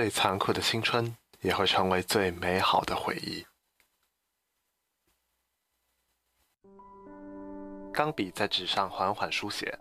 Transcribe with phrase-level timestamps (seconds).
[0.00, 3.44] 最残酷的青春，也会成为最美好的回忆。
[7.92, 9.78] 钢笔在纸上缓缓书写。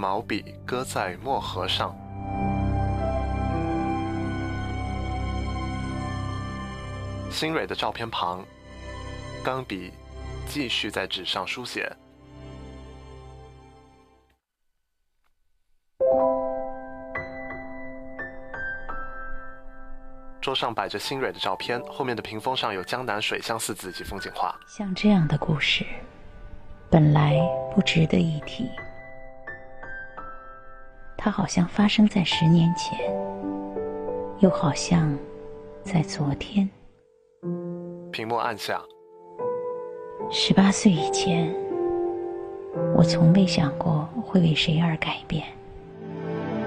[0.00, 1.94] 毛笔搁在墨盒上，
[7.30, 8.42] 新蕊的照片旁，
[9.44, 9.92] 钢笔
[10.48, 11.82] 继续在纸上书写。
[20.40, 24.58] 桌上摆着新蕊的照片，后面的屏风上有“江南水乡”四字及风景画。
[24.66, 25.84] 像这样的故事，
[26.90, 27.36] 本来
[27.74, 28.66] 不值得一提。
[31.22, 32.98] 它好像发生在十年前，
[34.40, 35.14] 又好像
[35.82, 36.66] 在昨天。
[38.10, 38.80] 屏幕按下。
[40.30, 41.54] 十八岁以前，
[42.96, 45.44] 我从未想过会为谁而改变。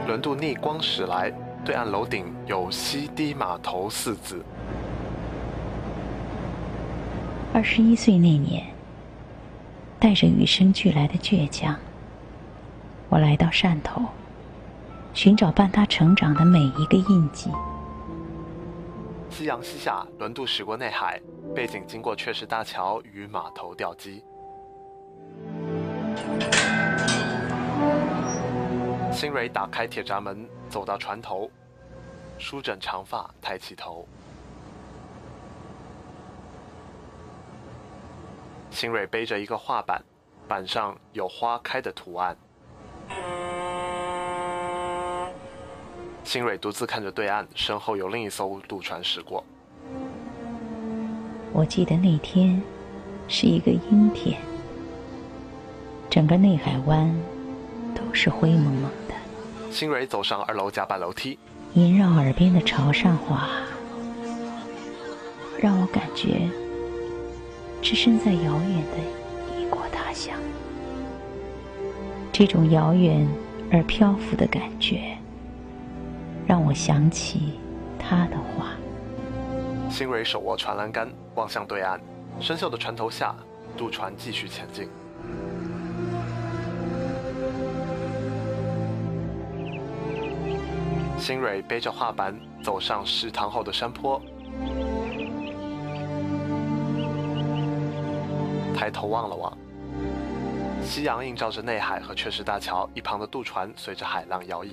[0.05, 1.33] 轮渡逆光驶来，
[1.65, 4.43] 对岸楼顶有“西堤码头”四字。
[7.55, 8.63] 二十一岁那年，
[9.99, 11.75] 带着与生俱来的倔强，
[13.09, 13.99] 我来到汕头。
[15.13, 17.49] 寻找伴他成长的每一个印记。
[19.29, 21.21] 夕阳西下，轮渡驶过内海，
[21.55, 24.23] 背景经过雀石大桥与码头吊机。
[29.11, 31.49] 新蕊打开铁闸门，走到船头，
[32.39, 34.07] 梳整长发，抬起头。
[38.71, 40.03] 新蕊背着一个画板，
[40.47, 42.35] 板上有花开的图案。
[46.23, 49.43] 新蕊独自看着对岸，身后有另一艘渡船驶过。
[51.51, 52.61] 我记得那天
[53.27, 54.39] 是一个阴天，
[56.09, 57.13] 整个内海湾
[57.93, 59.13] 都是灰蒙蒙的。
[59.69, 61.37] 新蕊走上二楼甲板楼梯，
[61.73, 63.49] 萦绕耳边的潮汕话，
[65.59, 66.49] 让我感觉
[67.81, 70.33] 置身在遥远的异国他乡。
[72.31, 73.27] 这种遥远
[73.71, 75.17] 而漂浮的感觉。
[76.45, 77.53] 让我想起
[77.97, 78.71] 他的话。
[79.89, 81.99] 新蕊手握船栏杆，望向对岸，
[82.39, 83.35] 生锈的船头下，
[83.77, 84.89] 渡船继续前进。
[91.17, 94.21] 新蕊背着画板，走上食堂后的山坡，
[98.75, 99.55] 抬头望了望，
[100.83, 104.71] 夕阳映照着内海和雀石大桥，一旁的渡船随着海浪摇曳。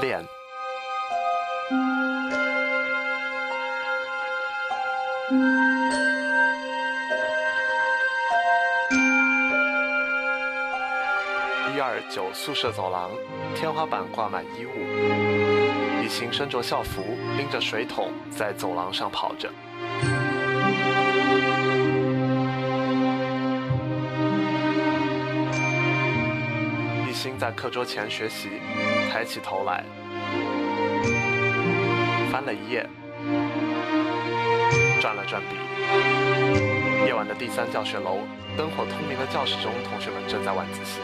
[0.00, 0.22] 练，
[11.74, 13.10] 一二九宿舍走廊，
[13.56, 17.02] 天花板挂满衣物，一行身着校服，
[17.36, 19.50] 拎着水桶在走廊上跑着。
[27.38, 28.48] 在课桌前学习，
[29.12, 29.84] 抬起头来，
[32.32, 32.88] 翻了一页，
[35.02, 35.54] 转了转笔。
[37.06, 38.20] 夜晚的第三教学楼
[38.56, 40.98] 灯火通明的教室中，同学们正在晚自习，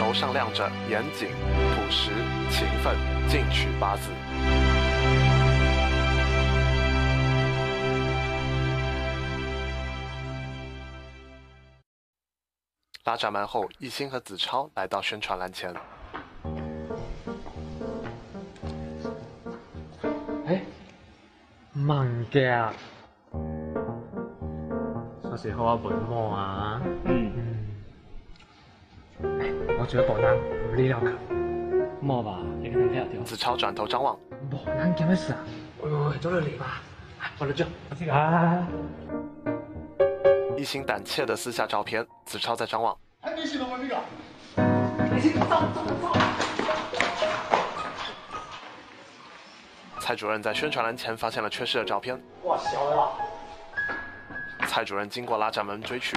[0.00, 1.28] 楼上亮着“严谨、
[1.74, 2.10] 朴实、
[2.50, 2.96] 勤奋、
[3.28, 4.61] 进取”八字。
[13.12, 15.70] 打展完后，艺兴和子超来到宣传栏前。
[20.46, 20.62] 哎，
[21.74, 22.08] 慢
[22.48, 22.74] 啊！
[25.20, 26.80] 算是好啊文墨啊。
[27.04, 27.32] 嗯。
[29.20, 30.22] 哎，我做保安，
[30.74, 31.36] 呢了去。
[32.00, 33.20] 墨吧，你跟他聊掉。
[33.24, 34.18] 子超转头张望。
[34.50, 35.38] 保安干咩事啊？
[35.84, 36.80] 哎呦，到了你吧。
[37.38, 38.08] 我先
[40.56, 42.96] 一心胆怯的撕下照片，子超在张望。
[43.20, 43.96] 还没洗呢吗个？
[50.00, 52.20] 蔡主任在宣传栏前发现了缺失的照片。
[52.44, 53.10] 哇，小了。
[54.66, 56.16] 蔡主任经过拉闸门追去。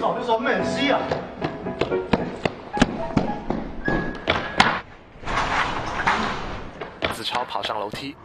[0.00, 0.98] 早就说没洗啊！
[7.12, 8.16] 子超跑上楼梯。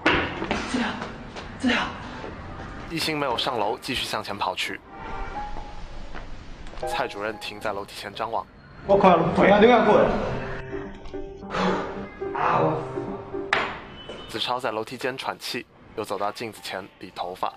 [0.72, 0.96] 这样。
[2.90, 4.80] 一心没有上楼，继续向前跑去。
[6.88, 8.46] 蔡主任停在楼梯前张望。
[8.86, 10.08] 我快了，不要不要过来！
[14.30, 15.66] 子超在楼梯间喘气，
[15.96, 17.52] 又走到镜子前理头发。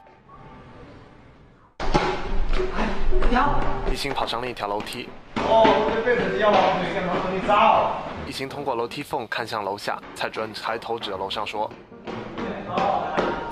[3.91, 5.09] 一心跑上另一条楼梯。
[5.37, 7.07] 哦，这辈子要往哪边？
[7.07, 7.93] 往哪里走？
[8.29, 11.71] 一心通过楼梯缝看向楼下，蔡主任抬头指着楼上说。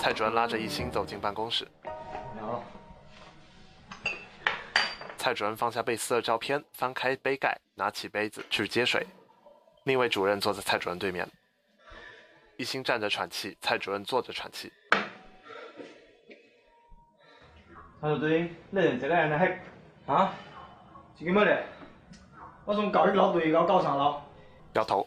[0.07, 1.67] 蔡主任拉着一心走进办公室。
[1.83, 2.63] 你好。
[5.19, 9.05] 蔡主任放下被撕的照片，翻开杯盖，拿起杯子去接水。
[9.83, 11.27] 另一位主任坐在蔡主任对面。
[12.57, 14.73] 一心站着喘气，蔡主任坐着喘气。
[18.01, 19.61] 老队，你这个还能还
[20.07, 20.33] 啊？
[21.19, 21.65] 这个没嘞。
[22.65, 24.23] 我从高老队到高上了。
[24.75, 25.05] 摇头。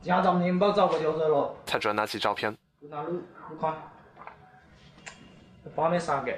[0.00, 1.54] 家长咱们不找个调子了。
[1.66, 2.56] 蔡主任拿起照片。
[2.80, 3.90] 你看。
[5.74, 6.32] 方面三个，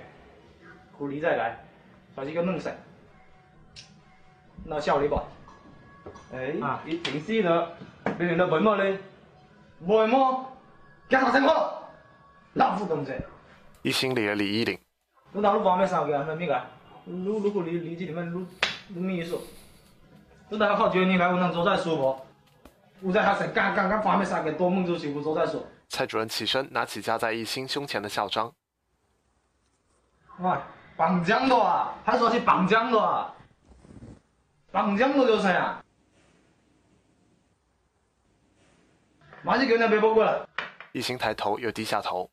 [0.97, 1.57] 苦力再来，
[2.15, 2.71] 把这个弄死，
[4.65, 5.17] 那笑了不？
[6.35, 6.55] 哎，
[6.85, 7.73] 你平时了，
[8.19, 8.99] 别人在问么哩？
[9.81, 10.47] 问么？
[11.09, 11.83] 干啥成果，
[12.53, 13.13] 哪副工资。
[13.83, 14.79] 一心来了李一林。
[15.33, 16.61] 我当路方面三个，他们个，
[17.07, 18.41] 路路狐狸，狐狸他们路
[18.95, 19.41] 路秘书。
[20.49, 22.17] 我当考卷你来，我当做再说不？
[23.07, 25.65] 我在他想刚刚刚方面三个多梦就睡不坐再说。
[25.89, 28.53] 蔡主任起身，拿起夹在一心胸前的校章。
[30.43, 30.61] 哇，
[30.97, 33.31] 绑江的啊，他说是绑江的啊，
[34.73, 35.79] 颁奖的有谁啊？
[39.43, 40.39] 马上给那边报过来。
[40.93, 42.29] 一行抬头又低下头，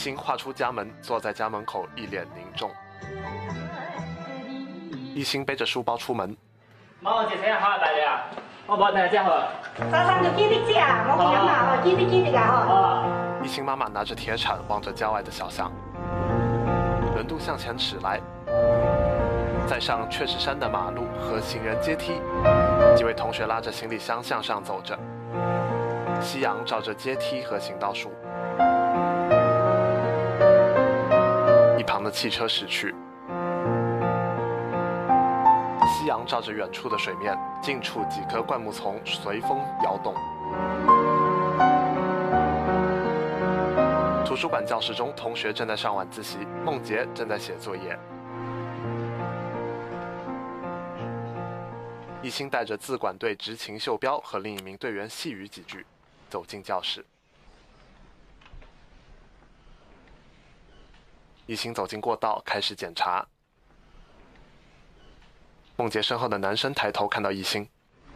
[0.00, 2.70] 一心跨出家门，坐在家门口，一脸凝重。
[5.14, 6.34] 一心背着书包出门。
[7.00, 8.08] 毛姐，你好，大爷。
[8.66, 9.44] 我帮你拿家伙。
[9.90, 13.42] 山上就几滴水啊，我不要嘛，哦，几滴几滴啊，哦。
[13.44, 15.70] 一心妈妈拿着铁铲，望着郊外的小巷。
[17.12, 18.18] 轮渡向前驶来，
[19.66, 22.14] 在上却是山的马路和行人阶梯，
[22.96, 24.98] 几位同学拉着行李箱向上走着。
[26.22, 28.10] 夕阳照着阶梯和行道树。
[31.80, 32.94] 一旁的汽车驶去，
[35.88, 40.12] 夕阳照着远处的水面，近处几棵灌木丛随风摇动。
[44.26, 47.98] 图书馆教室中，同学正在上晚自习，梦洁正在写作业。
[52.22, 55.86] 一心带着自管队执勤袖标和另一名队员细语几句，
[56.28, 57.02] 走进教室。
[61.50, 63.26] 一心走进过道，开始检查。
[65.74, 67.68] 梦洁身后的男生抬头看到一心，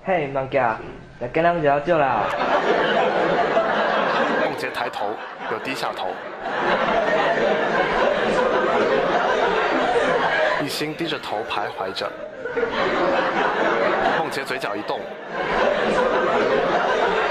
[0.04, 2.20] 嘿，孟洁，来跟梦洁喝酒啦。
[4.44, 5.12] 梦洁抬头，
[5.50, 6.10] 又低下头。
[10.64, 12.08] 一心低着头徘徊着。
[14.16, 15.00] 梦洁嘴角一动，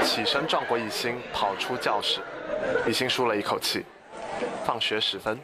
[0.02, 2.20] 起身撞过一心，跑出教室。
[2.86, 3.86] 一心舒了一口气。
[4.66, 5.38] 放学时分。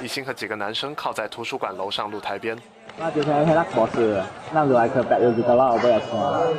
[0.00, 2.54] 一心和几个男生靠在图书馆楼上露台边。
[2.98, 3.80] 那接白子的不
[5.88, 6.54] 要说。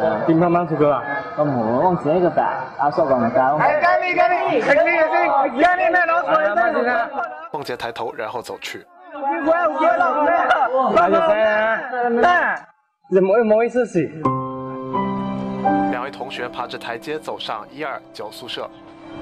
[0.00, 0.56] 白乒乓我
[1.80, 2.42] 往这个白。
[2.78, 3.04] 阿叔，
[7.64, 8.84] 的抬头，然后走去。
[9.12, 9.54] 你我
[9.96, 10.24] 老
[13.10, 13.86] 那没意思
[15.90, 18.68] 两位同学爬着台阶走上一二九宿舍，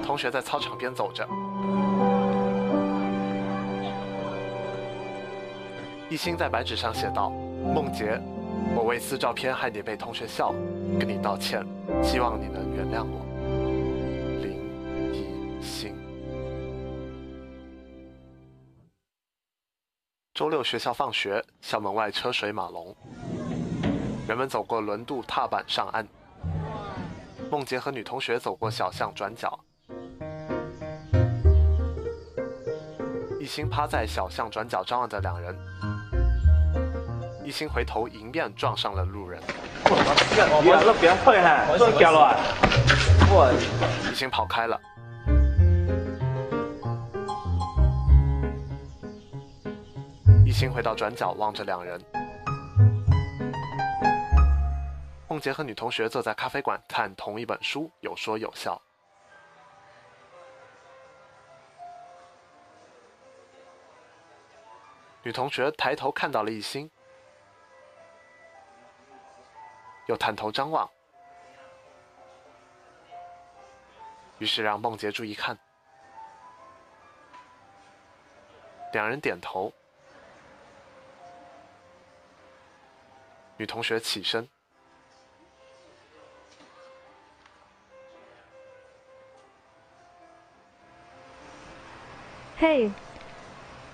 [0.05, 1.27] 同学在操场边走着。
[6.13, 7.31] 一心在白纸上写道
[7.75, 8.21] ：“梦洁，
[8.77, 10.53] 我为撕照片害你被同学笑，
[11.01, 11.67] 跟你道歉，
[12.05, 13.25] 希望你能原谅我。”
[14.45, 14.61] 林
[15.11, 15.97] 一心。
[20.35, 22.95] 周六学校放学，校门外车水马龙，
[24.29, 26.07] 人们走过轮渡踏板上岸。
[27.51, 29.59] 梦洁和女同学走过小巷转角，
[33.41, 35.57] 一心趴在小巷转角张望的两人。
[37.45, 39.41] 一心回头，迎面撞上了路人。
[44.13, 44.81] 一心跑开了。
[50.47, 52.01] 一心回到转角，望着两人。
[55.29, 58.81] 梦洁和女同学坐在咖啡馆，看同一本书，有说有笑。
[65.25, 66.89] 女同学抬头看到了一心。
[70.07, 70.89] 又探头张望，
[74.39, 75.57] 于是让梦洁注意看，
[78.93, 79.73] 两人点头，
[83.57, 84.47] 女同学起身。
[92.59, 92.91] 嘿，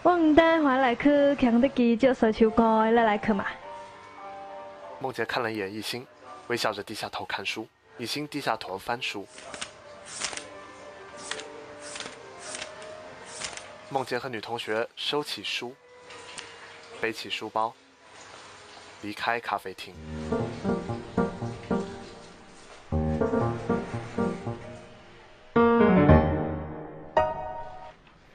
[0.02, 3.44] 我梦丹华来去肯德基叫沙丘哥来来去嘛。
[5.00, 6.04] 孟杰看了一眼艺兴，
[6.48, 7.66] 微笑着低下头看书。
[7.98, 9.26] 艺兴低下头翻书。
[13.90, 15.74] 孟杰和女同学收起书，
[17.00, 17.72] 背起书包，
[19.02, 19.94] 离开咖啡厅。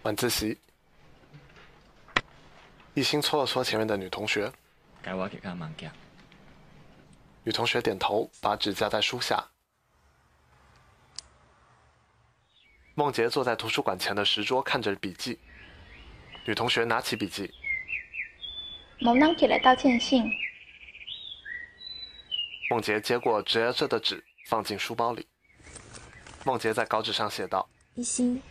[0.03, 0.57] 晚自习，
[2.93, 4.51] 易兴搓了搓前面的女同学。
[7.45, 9.49] 女同学点头，把纸夹在书下。
[12.95, 15.37] 梦洁坐在图书馆前的石桌，看着笔记。
[16.45, 17.51] 女同学拿起笔记。
[19.01, 20.23] 我拿起来道歉信。
[22.69, 25.27] 梦洁接过折着的纸，放进书包里。
[26.45, 28.41] 梦洁在稿纸上写道：“一心，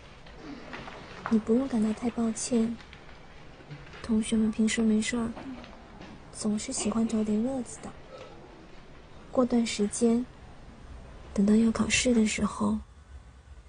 [1.31, 2.77] 你不用感到太抱歉。
[4.03, 5.31] 同学们平时没事儿，
[6.33, 7.91] 总是喜欢找点乐子的。”
[9.33, 10.25] 过段时间，
[11.33, 12.77] 等到要考试的时候，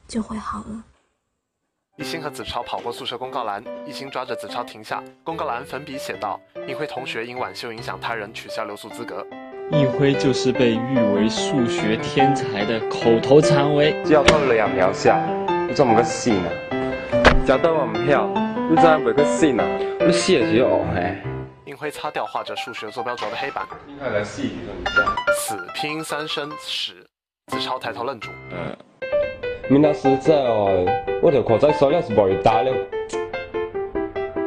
[0.08, 0.84] 就会好了。
[1.98, 5.02] 一心和子超跑过宿舍公告栏，一心抓着子超停下。
[5.24, 9.26] 公告栏粉笔写道：“尹辉同学因晚修影响他人，取消留宿资格。”
[9.72, 15.24] 尹辉就是被誉为数学天才的口头禅为：“只要到两秒下，
[15.70, 16.50] 你怎么个信呢？
[17.46, 18.28] 假到我们票，
[18.70, 19.64] 你怎会个信呢？
[20.02, 21.16] 我谢绝哦，嘿。”
[21.84, 23.68] 会擦掉画着数学坐标轴的黑板。
[23.88, 25.16] 应该来细听一下。
[25.38, 27.06] 此拼三声屎。
[27.48, 28.30] 子超抬头愣住。
[28.52, 28.78] 嗯。
[29.70, 30.86] 明老师在哦，
[31.22, 32.72] 我条课子收了是不会打了。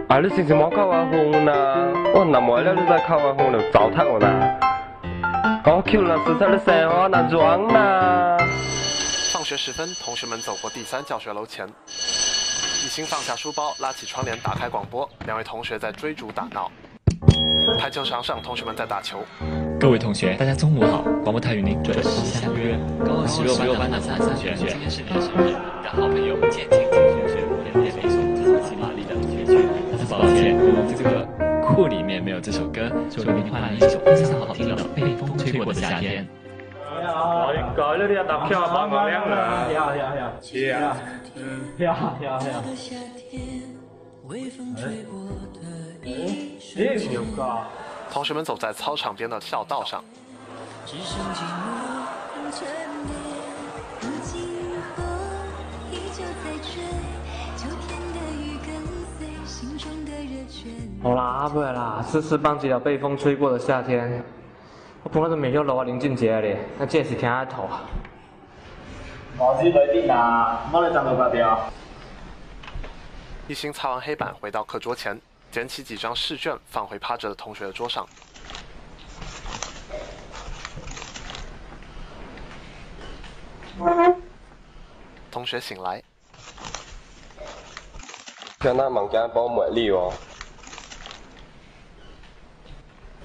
[0.08, 1.52] 啊，你先先莫扣阿红呐，
[2.14, 5.60] 我那么了，你再扣阿红就糟蹋我啦。
[5.62, 8.38] 高级啦，狮子你生好难装呢。
[9.34, 15.06] 放学时分，同学们走过第三教学楼前，一心放下书包，拉起窗帘，打开广播。
[15.26, 16.70] 两位同学在追逐打闹。
[17.74, 19.18] 排球场上，同学们在打球。
[19.78, 22.08] 各位同学，大家中午好，广播台与您准时
[22.40, 22.76] 相约。
[23.04, 29.66] 高二十六班的三三同学，今天是你的生日，你的好朋友建清同学，我来念一首超级玛丽的歌曲。
[29.90, 31.26] 但是抱歉，我们这个
[31.62, 36.24] 库里面没有这首歌，我给你换一首非常好听的《被风吹过的夏天》。
[36.98, 40.98] 你好，你好，你好，你好，你好，你好，你好，
[41.76, 42.62] 你好，
[43.30, 43.76] 你
[44.28, 46.98] 哎，哎，
[48.10, 50.02] 同学们走在操场边的校道上。
[61.02, 64.22] 好啦，阿伯啦，四四帮起了被风吹过的夏天。
[65.04, 67.80] 我本到个美秀楼啊，林俊杰哩，那见是听下头啊。
[69.38, 71.70] 忘记在边啊，莫你站到边表。
[73.48, 75.18] 一心擦完黑板，回到课桌前，
[75.52, 78.06] 捡起几张试卷放回趴着的同学的桌上。
[85.30, 86.02] 同学醒来。
[88.58, 90.12] 天哪，梦见我茉力哦。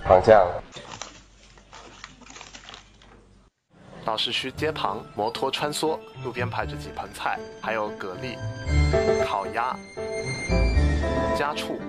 [0.05, 0.47] 方向。
[4.05, 8.37] 老市区街旁，摩托穿梭，路边排着几盆菜，还有蛤蜊、
[9.25, 9.75] 烤鸭。
[11.41, 11.81] 家畜、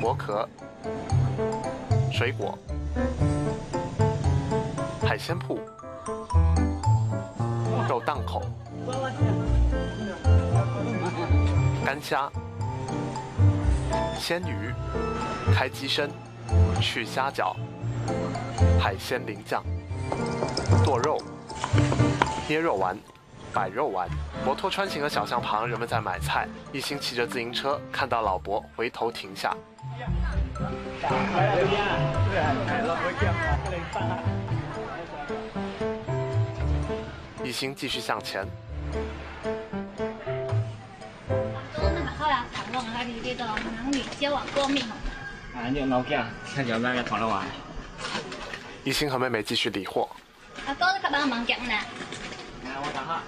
[0.00, 0.48] 活壳、
[2.10, 2.58] 水果、
[5.04, 5.60] 海鲜铺、
[7.86, 8.40] 肉档口、
[11.84, 12.30] 干虾、
[14.18, 14.72] 鲜鱼、
[15.54, 16.10] 开鸡身、
[16.80, 17.54] 去虾脚、
[18.80, 19.62] 海鲜淋酱、
[20.82, 21.20] 剁肉、
[22.48, 22.96] 捏肉丸。
[23.52, 24.08] 摆肉丸，
[24.44, 26.46] 摩托穿行的小巷旁，人们在买菜。
[26.72, 29.54] 一心骑着自行车，看到老伯回头停下。
[37.42, 38.46] 一心继续向前。
[43.62, 44.68] 男女交往过
[48.84, 50.08] 一心和妹妹继续理货。
[50.66, 50.86] 阿哥
[51.26, 51.58] 忙呢。
[51.68, 53.20] 来，我等下。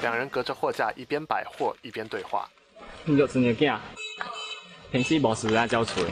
[0.00, 2.46] 两人隔着货架一边摆货一边对话。
[3.04, 3.16] 平
[5.02, 6.10] 时没事就爱出来，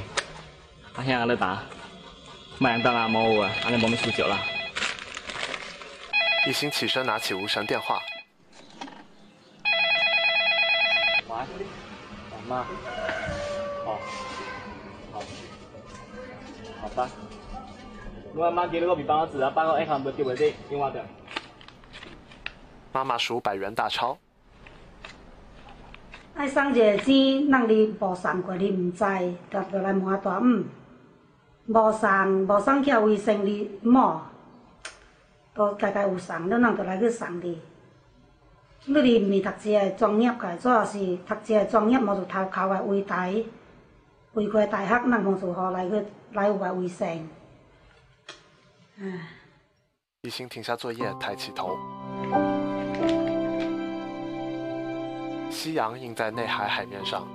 [0.94, 1.58] 阿兄在干？
[1.78, 2.20] 别
[2.62, 4.38] 闲蛋啊，有啊，阿就无咩需求啦。
[6.46, 8.00] 一心起身拿起无绳电话。
[12.50, 12.56] 妈，
[13.84, 13.92] 好，
[15.12, 15.20] 好，
[16.82, 17.08] 好吧。
[18.34, 18.88] 我妈今个
[22.92, 24.18] 妈妈数百元大钞。
[26.34, 29.04] 爱送一个钱，人你无送过，你唔知，
[29.48, 30.64] 著著来摸大姆。
[31.66, 34.20] 无送，无送，徛卫生里摸，
[35.54, 37.56] 都大概有送，都人著来去送的。
[38.86, 43.26] 你哩唔是读一个专业个，主要是读一个专业，无就读校外微大、
[44.32, 46.02] 微课大学，咱无就何来去
[46.32, 47.28] 来有个微生。
[48.96, 49.18] 嗯。
[50.22, 51.76] 一心停下作业，抬起头。
[55.50, 57.26] 夕阳映在内海海面上，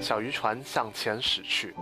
[0.00, 1.74] 小渔船向前驶去。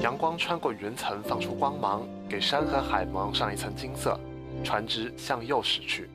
[0.00, 4.18] 阳光穿过云层，放出光芒，给山和海蒙上一层金色。
[4.64, 6.08] 船只向右驶去。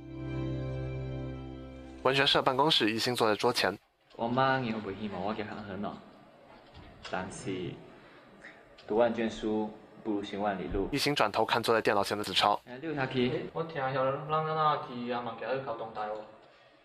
[2.04, 3.76] 文学社办公室，一兴坐在桌前。
[7.10, 7.52] 但是
[8.88, 9.70] 读万卷书
[10.04, 10.88] 不如行万里路。
[10.92, 12.60] 一兴转头看坐在电脑前的子超。
[12.66, 13.50] 哎，下去。
[13.54, 16.04] 我听咱去阿曼杰去考东大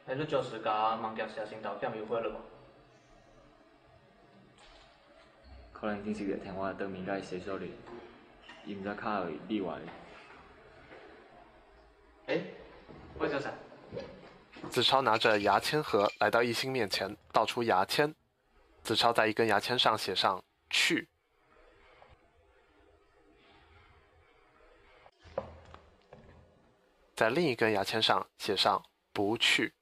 [0.06, 2.38] 哎，你就是阿曼杰写道歉了
[5.72, 7.70] 可能只是在天，话对面跟伊说说哩，
[8.66, 9.74] 伊不知卡会例外
[12.28, 12.38] 哎，
[13.18, 13.48] 魏教授。
[14.70, 18.14] 子超拿着牙签盒来到艺兴面前，倒出牙签。
[18.82, 21.08] 子超在一根牙签上写上“去”，
[27.16, 29.72] 在另一根牙签上写上“不去”。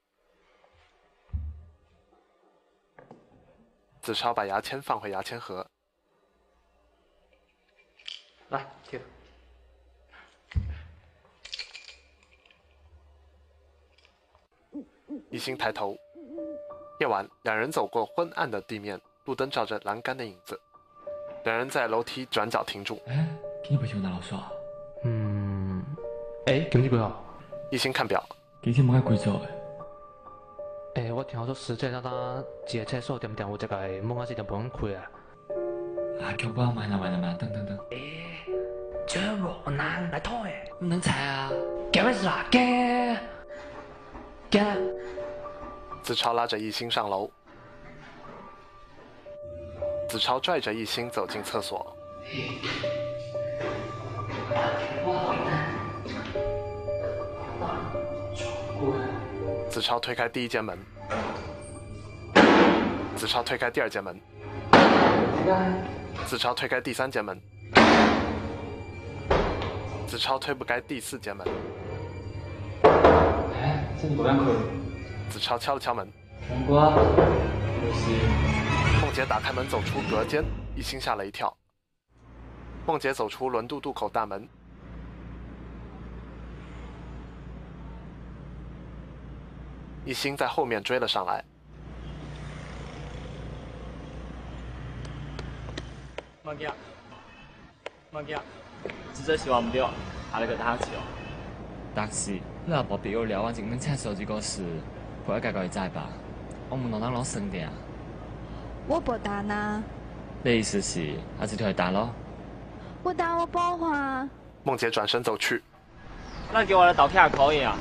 [4.02, 5.68] 子超把牙签放回牙签盒。
[8.50, 9.00] 来，请。
[15.31, 15.96] 一心抬头，
[17.00, 20.59] 夜晚，两人走过昏暗的地面，路灯照着栏杆的影子。
[21.44, 22.98] 两人在楼梯转角停住。
[23.07, 23.26] 哎，
[23.70, 24.50] 你不喜欢打老师啊。
[25.05, 25.83] 嗯。
[26.46, 27.11] 哎，给你不要。
[27.70, 28.22] 一心看表。
[28.62, 29.40] 今天无开规则的。
[30.96, 35.11] 哎，我听候说，实际呾他即厕所点点我这个门啊是点不用开啊。
[36.20, 37.79] 啊，给我买了买了买，了，等等等。
[37.92, 37.96] 哎，
[39.07, 40.68] 全部男来拖哎。
[40.81, 41.50] 不能拆啊？
[41.92, 42.44] 干物事啊？
[42.50, 43.18] 干。
[46.02, 47.30] 子超拉着艺兴上楼，
[50.08, 51.94] 子超拽着艺兴走进厕所。
[59.68, 60.78] 子超推开第一间门，
[63.14, 64.18] 子超推开第二间门，
[66.26, 67.38] 子超推开第三间门，
[70.06, 71.46] 子超推不开第四间门。
[73.96, 76.06] 子超敲了敲门。
[79.00, 80.44] 梦洁打开门走出隔间，
[80.76, 81.54] 一心吓了一跳。
[82.87, 84.46] 梦洁走出轮渡渡口大门，
[90.04, 91.44] 一心在后面追了上来。
[96.44, 96.72] 慢点，
[98.12, 98.38] 慢点，
[99.14, 99.90] 直接洗完不掉，
[100.30, 101.02] 还得个打起哦，
[101.94, 102.40] 打起。
[102.68, 104.64] 那阿无必聊，完正我们厕所这个事，
[105.24, 106.09] 婆要改改再吧？
[106.68, 107.68] 我们两人拢算点。
[108.88, 109.83] 我不打呢。
[110.42, 112.11] 那意思是还是继续打咯？
[113.05, 113.85] 我打我包护。
[114.64, 115.62] 梦姐转身走去。
[116.52, 117.76] 那给我的道歉可以啊，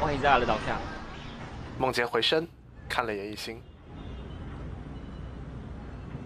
[0.00, 0.74] 我现在要道歉。
[1.78, 2.46] 梦洁回身
[2.88, 3.60] 看了眼一心，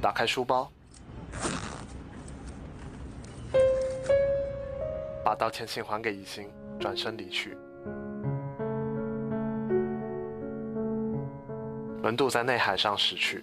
[0.01, 0.71] 打开书包，
[5.25, 6.49] 把道歉信还给一心，
[6.81, 7.57] 转身离去。
[12.07, 13.43] 轮渡在内海上驶去。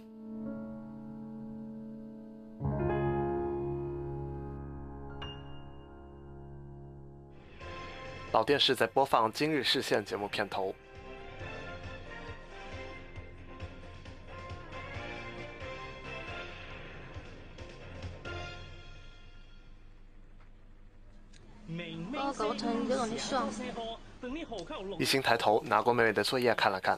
[8.31, 10.73] 老电视在播放《今日视线》节目片头。
[24.97, 26.97] 一心抬头拿过妹妹的作业看了看。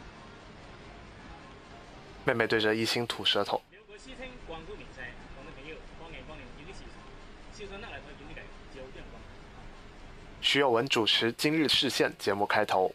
[2.23, 3.59] 妹妹对着一星吐舌头。
[10.41, 12.93] 徐有文主持《今日视线》节目开头。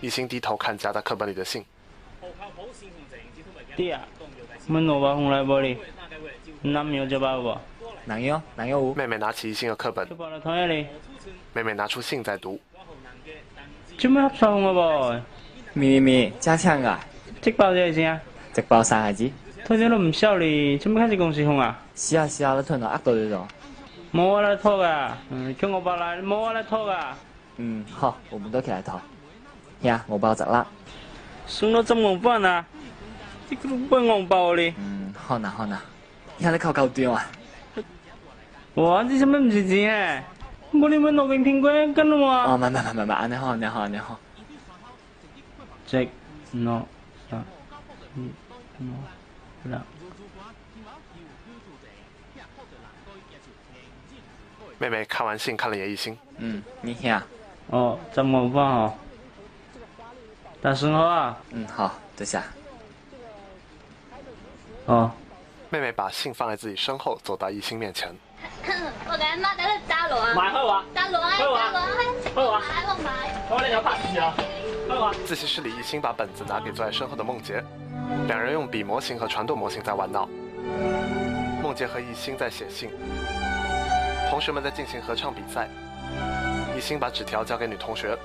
[0.00, 1.64] 一心低头看夹在课本里的信。
[3.76, 4.06] 对啊，
[4.68, 5.76] 门罗吧，红来玻璃，
[6.62, 7.56] 南苗酒吧无？
[8.04, 10.06] 南油，南油妹妹拿起一心的课本。
[11.52, 12.60] 妹妹拿出信在读。
[13.96, 15.26] 这么合算了吧？
[15.72, 17.04] 咪咪咪，加强啊！
[17.44, 18.22] 찍봐줘야지야.
[18.54, 19.34] 찍봐 사야지.
[19.66, 21.76] 터지로 무시하리 준비하지 공시홍아.
[21.94, 23.46] 시야 시야를 터너 악도죠.
[24.12, 25.18] 모아라 터가.
[25.30, 27.14] 응, 경고발라 모아라 터가.
[27.58, 28.98] 응, 허, 我们都可以来投.
[29.86, 30.64] 야, 我包走了.
[31.46, 32.64] xuống nó trong ngọn vân à
[33.50, 34.72] chứ cũng bên ngọn bầu đi
[35.14, 35.80] hòn nào hòn nào
[36.40, 37.26] nhà nó cầu cầu tiêu à
[38.74, 40.22] ủa chứ sao mình gì gì à
[40.72, 43.14] bố đi bên nội bình thiên quê cân luôn à mà mà mà mà mà
[43.14, 44.18] anh hòn này hòn này hòn
[45.86, 46.12] check
[46.52, 46.80] no
[54.78, 57.24] 妹妹看完信看了眼一心，嗯，你呀？
[57.68, 58.94] 哦，这么办哦。
[60.60, 61.38] 但是我啊。
[61.50, 62.42] 嗯，好，等下。
[64.86, 65.10] 哦，
[65.70, 68.14] 妹妹把信放在自己身后，走到一兴面前。
[69.06, 71.44] 我妈在打买打我
[71.92, 77.62] 买，我那怕死啊，自习室里，一心把本子拿给坐在身后的梦洁，
[78.26, 80.28] 两人用笔模型和传动模型在玩闹。
[81.62, 82.90] 梦洁和一心在写信，
[84.30, 85.68] 同学们在进行合唱比赛。
[86.76, 88.16] 一心把纸条交给女同学，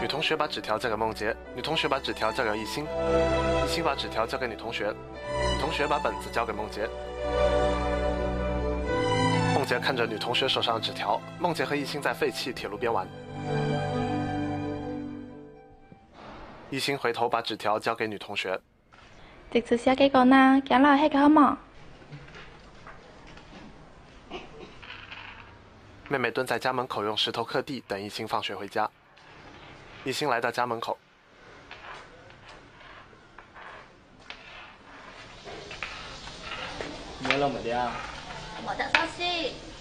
[0.00, 2.86] 女同学把纸条交给梦洁，女同学把纸条交给一心，
[3.64, 6.88] 一心把纸条交给女同学，女同学把本子交给梦洁。
[9.80, 13.06] 看着女同学手上的纸条，梦洁和艺兴在废弃铁路边玩。
[16.70, 18.58] 艺兴回头把纸条交给女同学。
[19.50, 20.60] 这次写几个呢？
[20.66, 21.56] 讲来那个好嘛？
[26.08, 28.88] 妹妹蹲在家门口用石头刻地，等艺兴放学回家。
[30.04, 30.96] 艺兴来到家门口。
[37.18, 37.90] 你要那么的？
[38.74, 38.84] 得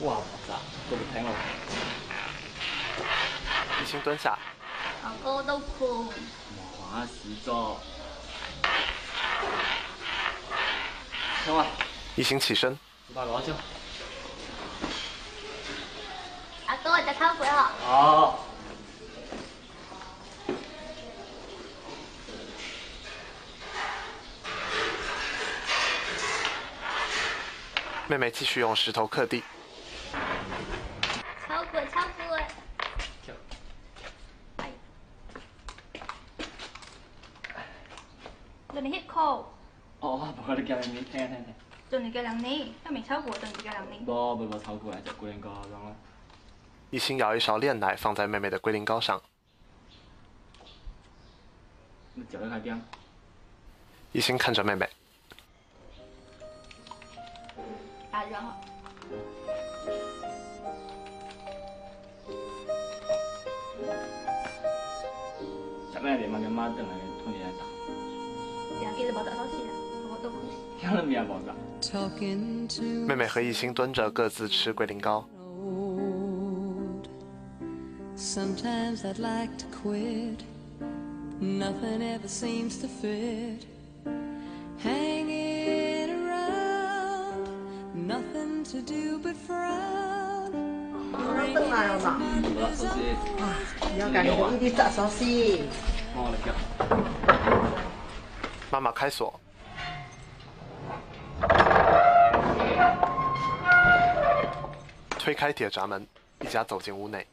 [0.06, 1.34] 哇，不咋，都不听我。
[3.82, 4.38] 一行蹲下。
[5.04, 5.90] 阿哥都困。
[6.92, 7.78] 啊，洗澡。
[11.46, 11.66] 听话。
[12.16, 12.78] 一行起身。
[13.08, 13.54] 你爬高去。
[16.68, 17.68] 阿哥，再看会哦。
[17.86, 18.46] 好。
[28.12, 29.42] 妹妹继续用石头刻地。
[31.48, 32.84] 炒股，炒股。
[38.84, 38.98] 你
[40.02, 43.86] 哦，你叫两你叫两没你叫两
[45.18, 45.96] 龟苓膏
[46.90, 49.22] 一心舀一勺炼奶放在妹妹的龟苓膏上。
[52.30, 52.82] 脚在那边。
[54.14, 54.91] 一心看着妹妹。
[65.92, 67.46] 现在爹妈跟妈等了，跟童年
[73.06, 75.28] 妹妹和艺兴蹲着各自吃桂林糕。
[91.88, 93.50] 哇，
[93.98, 95.64] 要干点啥啥事？
[98.70, 99.34] 妈妈开锁，
[105.18, 106.06] 推开铁闸门，
[106.42, 107.26] 一家走进屋内。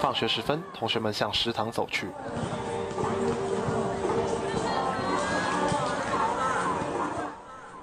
[0.00, 2.06] 放学时分，同学们向食堂走去。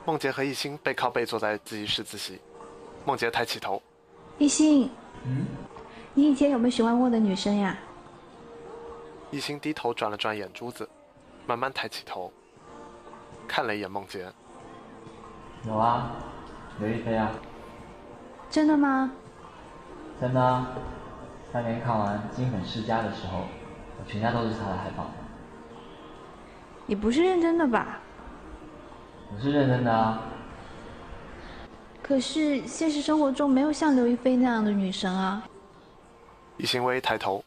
[0.08, 2.40] 梦洁和艺兴背靠背坐在自习室自习。
[3.06, 3.82] 梦洁抬起头，
[4.40, 4.90] 艺兴，
[5.26, 5.46] 嗯，
[6.16, 7.78] 你以前有没有喜欢过的女生呀？
[9.30, 10.90] 艺兴低头转了转眼珠子，
[11.46, 12.34] 慢慢抬起头，
[13.48, 14.26] 看了一眼梦洁，
[15.68, 16.12] 有啊，
[16.80, 17.32] 刘亦菲啊，
[18.50, 19.12] 真的吗？
[20.20, 20.70] 真的啊，
[21.54, 23.38] 当年看完《金粉世家》的时候，
[24.00, 25.12] 我全家都是她的海报。
[26.88, 28.00] 你不是认真的吧？
[29.32, 30.20] 我是认真的啊。
[32.08, 35.42] 可是现实生活中没有像刘亦菲那样的女神啊！
[36.56, 37.44] 易新威抬头。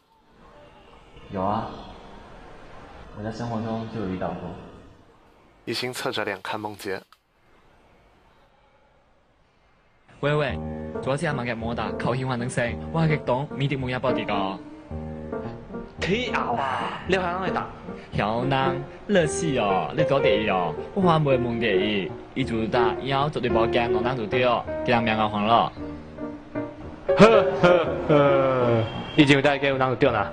[1.31, 1.71] 有啊，
[3.17, 4.49] 我在生活中就有遇到过。
[5.63, 7.01] 一心侧着脸看梦洁。
[10.19, 10.59] 喂喂，
[11.01, 14.68] 左次阿文嘅冇得，求欠还能成，我系极懂美啲冇有包啲个。
[16.09, 17.67] 嘿啊你喊我会打，
[18.13, 25.71] 有人乐死哦，你做第一哦，我还没问过伊，伊就是呾，后绝对无惊哦，咱就对哦，给人命都还了。
[27.15, 28.83] 呵呵呵，
[29.15, 30.27] 伊就带伊去，有就对啦。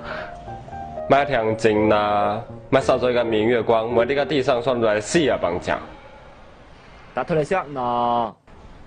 [1.10, 5.78] 麦听真啦，麦扫做一个明月光，我这个地上算出来四啊半打
[7.16, 7.62] 他突然想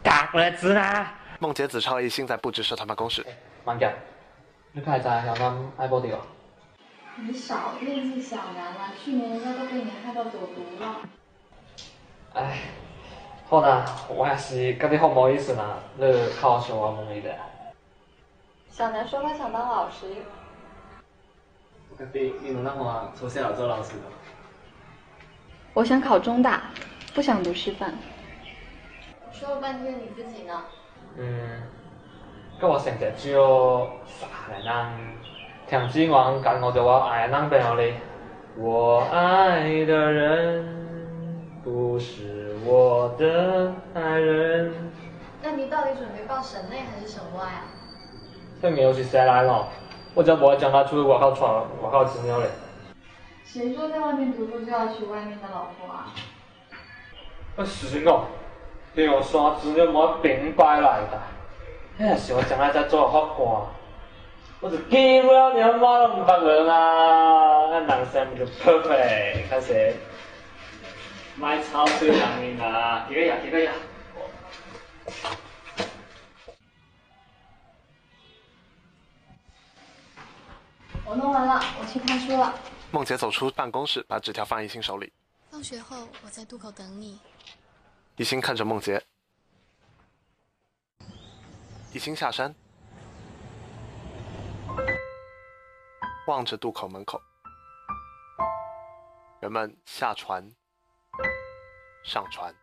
[0.02, 1.06] 打过来知哪。
[1.40, 3.24] 孟杰、子超一心在布置社团办公室。
[3.64, 3.92] 慢讲，
[4.72, 6.18] 你看在小方爱波底哦。
[7.28, 10.98] 你少惦记小南了，去年人家都被你害到走读了。
[12.34, 12.60] 哎，
[13.50, 17.36] 浩南，我还是感觉好不好意思呢，那考什么目的？
[18.70, 20.06] 小南说他想当老师。
[21.90, 22.04] 我靠，
[22.42, 24.04] 你们那么从小做老师的？
[25.74, 26.62] 我想考中大，
[27.14, 27.96] 不想读师范。
[29.32, 30.64] 说了半天你自己呢？
[31.18, 31.64] 嗯，
[32.62, 33.90] 跟我成绩只有
[34.22, 35.20] 差两。
[35.88, 37.78] 听我闻，刚我就话爱浪费了。
[38.58, 40.66] 我爱的人
[41.64, 44.74] 不是我的爱人。
[45.44, 47.62] 那你到底准备报省内还是省外啊？
[48.60, 49.68] 这有头谁来了，
[50.16, 52.48] 我就不爱将他出去外头闯，外靠，吃掉嘞。
[53.46, 56.10] 谁说在外面读书就要娶外面的老婆啊？
[57.56, 58.28] 不行哦，咯，
[58.94, 61.22] 你要耍钱就莫明白来的，
[61.98, 63.79] 你也是我将来在做好官。
[64.62, 67.68] 我是给不了你妈那么漂人啊！
[67.72, 69.48] 那男生不就 perfect？
[69.50, 69.96] 还是
[71.38, 73.48] 买超市商品的，一个亿？
[73.48, 73.70] 一个亿？
[81.06, 82.54] 我弄完了，我去看书了。
[82.92, 85.14] 梦洁走出办公室，把纸条放一星手里。
[85.50, 87.18] 放学后，我在渡口等你。
[88.18, 89.02] 一星看着梦洁，
[91.94, 92.54] 一星下山。
[96.30, 97.20] 望着渡口门口，
[99.40, 100.48] 人们下船、
[102.06, 102.54] 上船，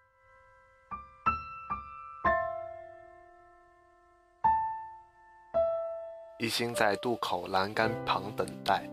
[6.39, 8.89] 一心在渡口栏杆旁等待。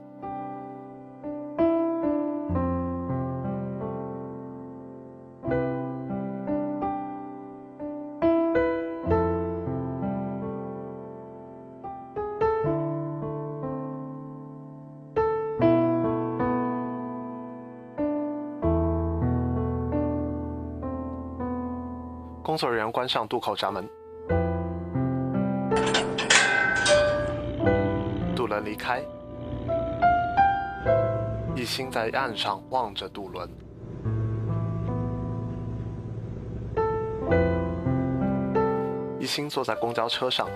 [22.92, 23.88] 关上渡口闸门，
[28.36, 29.02] 渡轮离开，
[31.56, 33.50] 一心在岸上望着渡轮，
[39.20, 40.48] 一心坐在公交车上。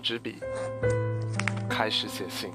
[0.00, 0.40] 纸笔，
[1.68, 2.50] 开始写信。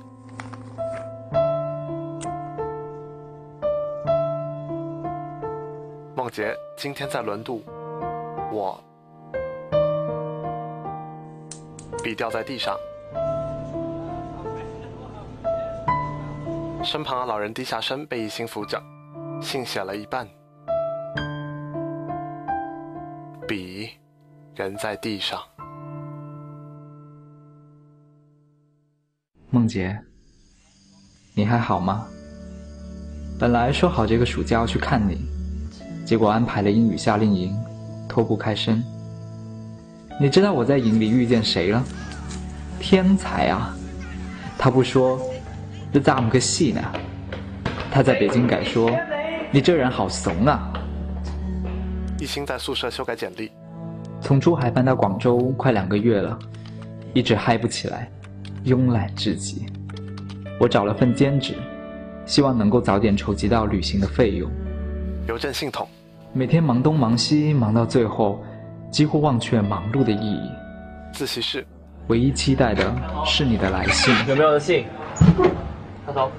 [6.15, 7.63] 梦杰，今天在轮渡，
[8.51, 8.81] 我
[12.03, 12.75] 笔掉在地上，
[16.83, 18.81] 身旁的老人低下身，被一心扶着，
[19.41, 20.27] 信写了一半，
[23.47, 23.89] 笔，
[24.55, 25.39] 仍在地上。
[29.55, 29.97] 梦洁，
[31.33, 32.05] 你还好吗？
[33.39, 35.25] 本来说好这个暑假要去看你，
[36.05, 37.55] 结果安排了英语夏令营，
[38.09, 38.83] 脱不开身。
[40.19, 41.81] 你知道我在营里遇见谁了？
[42.81, 43.73] 天才啊！
[44.57, 45.17] 他不说，
[45.93, 46.81] 这咋么个戏呢？
[47.89, 48.91] 他在北京改说
[49.53, 50.69] ：“你这人好怂啊！”
[52.19, 53.49] 一心在宿舍修改简历。
[54.19, 56.37] 从珠海搬到广州快两个月了，
[57.13, 58.05] 一直嗨不起来。
[58.73, 59.63] 慵懒至极，
[60.59, 61.53] 我找了份兼职，
[62.25, 64.49] 希望能够早点筹集到旅行的费用。
[65.27, 65.87] 邮政系统，
[66.33, 68.43] 每天忙东忙西，忙到最后，
[68.89, 70.49] 几乎忘却忙碌的意义。
[71.13, 71.65] 自习室，
[72.07, 72.91] 唯一期待的
[73.23, 74.13] 是你的来信。
[74.27, 74.85] 有没有信？
[76.05, 76.31] 他走。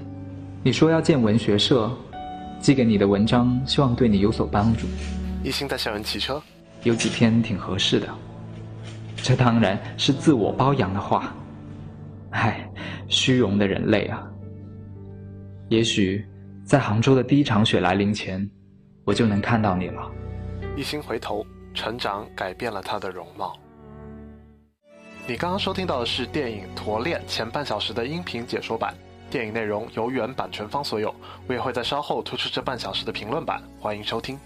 [0.64, 1.88] 你说要建文学社，
[2.58, 4.88] 寄给你的文章，希望对你有所帮助。
[5.44, 6.42] 一心在校园骑车，
[6.82, 8.08] 有几篇挺合适的。
[9.22, 11.32] 这当然是自我包养的话。
[12.38, 12.54] 嗨，
[13.08, 14.22] 虚荣的人类啊！
[15.70, 16.22] 也许
[16.66, 18.46] 在杭州的第一场雪来临前，
[19.06, 20.10] 我就能看到你了。
[20.76, 23.58] 一心回头，成长改变了他的容貌。
[25.26, 28.94] 你刚刚收听到的是电影《驼恋》前半小时的音频解说版，
[29.30, 31.12] 电影内容由原版权方所有。
[31.48, 34.38] 我也会在稍后推出这半小时的评论版，欢迎收听。